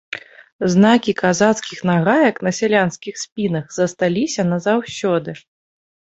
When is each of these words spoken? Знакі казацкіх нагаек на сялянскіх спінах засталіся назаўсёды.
Знакі 0.75 1.13
казацкіх 1.21 1.79
нагаек 1.89 2.35
на 2.47 2.53
сялянскіх 2.59 3.15
спінах 3.25 3.65
засталіся 3.79 4.41
назаўсёды. 4.55 5.31